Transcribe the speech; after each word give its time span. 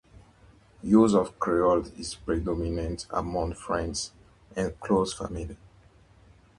Use 0.81 1.13
of 1.13 1.37
Creole 1.37 1.85
is 1.95 2.15
predominant 2.15 3.05
among 3.11 3.53
friends 3.53 4.11
and 4.55 4.79
close 4.79 5.13
family. 5.13 5.55